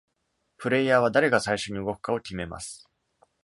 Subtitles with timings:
[0.57, 2.89] プレーヤーは、誰が最初に動くかを決めます。